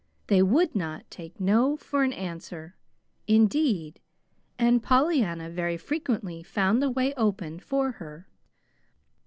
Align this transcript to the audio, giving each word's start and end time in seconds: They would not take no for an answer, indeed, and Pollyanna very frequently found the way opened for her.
They 0.25 0.41
would 0.41 0.73
not 0.75 1.11
take 1.11 1.39
no 1.39 1.77
for 1.77 2.01
an 2.03 2.11
answer, 2.11 2.75
indeed, 3.27 3.99
and 4.57 4.81
Pollyanna 4.81 5.47
very 5.51 5.77
frequently 5.77 6.41
found 6.41 6.81
the 6.81 6.89
way 6.89 7.13
opened 7.13 7.61
for 7.63 7.91
her. 7.91 8.27